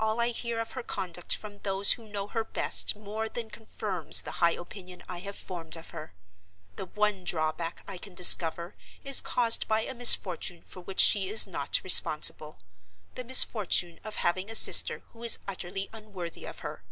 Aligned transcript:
All 0.00 0.18
I 0.18 0.28
hear 0.28 0.60
of 0.60 0.72
her 0.72 0.82
conduct 0.82 1.36
from 1.36 1.58
those 1.58 1.90
who 1.90 2.08
know 2.08 2.28
her 2.28 2.42
best 2.42 2.96
more 2.96 3.28
than 3.28 3.50
confirms 3.50 4.22
the 4.22 4.30
high 4.40 4.52
opinion 4.52 5.02
I 5.10 5.18
have 5.18 5.36
formed 5.36 5.76
of 5.76 5.90
her. 5.90 6.14
The 6.76 6.86
one 6.86 7.22
drawback 7.22 7.84
I 7.86 7.98
can 7.98 8.14
discover 8.14 8.76
is 9.04 9.20
caused 9.20 9.68
by 9.68 9.82
a 9.82 9.92
misfortune 9.94 10.62
for 10.62 10.80
which 10.80 11.00
she 11.00 11.28
is 11.28 11.46
not 11.46 11.82
responsible—the 11.84 13.24
misfortune 13.24 14.00
of 14.04 14.16
having 14.16 14.48
a 14.48 14.54
sister 14.54 15.00
who 15.12 15.22
is 15.22 15.38
utterly 15.46 15.90
unworthy 15.92 16.46
of 16.46 16.60
her. 16.60 16.82